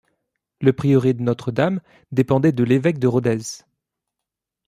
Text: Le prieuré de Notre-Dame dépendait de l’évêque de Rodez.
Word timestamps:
Le 0.61 0.73
prieuré 0.73 1.13
de 1.13 1.21
Notre-Dame 1.21 1.79
dépendait 2.11 2.51
de 2.53 2.63
l’évêque 2.63 2.97
de 2.97 3.05
Rodez. 3.05 3.43